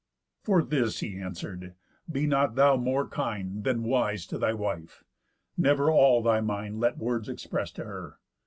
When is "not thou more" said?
2.25-3.07